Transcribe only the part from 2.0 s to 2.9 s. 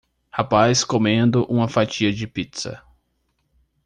de pizza